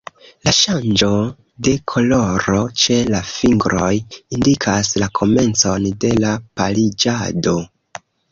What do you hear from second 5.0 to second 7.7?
la komencon de la pariĝado.